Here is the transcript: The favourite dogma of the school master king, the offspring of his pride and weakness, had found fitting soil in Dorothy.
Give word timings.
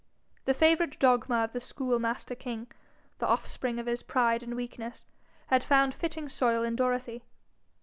The 0.45 0.55
favourite 0.55 0.97
dogma 0.97 1.43
of 1.43 1.53
the 1.53 1.61
school 1.61 1.99
master 1.99 2.33
king, 2.33 2.71
the 3.19 3.27
offspring 3.27 3.77
of 3.77 3.85
his 3.85 4.01
pride 4.01 4.41
and 4.41 4.55
weakness, 4.55 5.05
had 5.49 5.63
found 5.63 5.93
fitting 5.93 6.27
soil 6.27 6.63
in 6.63 6.75
Dorothy. 6.75 7.23